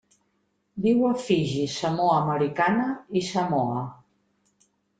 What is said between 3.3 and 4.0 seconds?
Samoa.